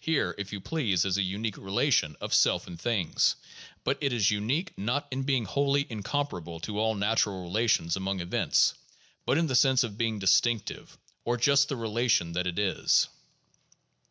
Here, 0.00 0.34
if 0.38 0.50
you 0.50 0.62
please, 0.62 1.04
is 1.04 1.18
a 1.18 1.22
unique 1.22 1.58
relation 1.58 2.16
of 2.18 2.32
self 2.32 2.66
and 2.66 2.80
things, 2.80 3.36
but 3.84 3.98
it 4.00 4.14
is 4.14 4.30
unique, 4.30 4.72
not 4.78 5.06
in 5.10 5.24
being 5.24 5.44
wholly 5.44 5.86
incomparable 5.90 6.58
to 6.60 6.78
all 6.78 6.94
natural 6.94 7.42
relations 7.42 7.94
among 7.94 8.20
events, 8.20 8.72
but 9.26 9.36
in 9.36 9.46
the 9.46 9.54
sense 9.54 9.84
of 9.84 9.98
being 9.98 10.18
distinctive, 10.20 10.96
or 11.26 11.36
just 11.36 11.68
the 11.68 11.74
rela 11.74 12.08
tion 12.10 12.32
that 12.32 12.46
it 12.46 12.58
is. 12.58 13.08